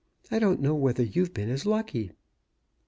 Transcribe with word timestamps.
I 0.31 0.39
don't 0.39 0.59
know 0.61 0.73
whether 0.73 1.03
you've 1.03 1.31
been 1.31 1.51
as 1.51 1.63
lucky." 1.63 2.11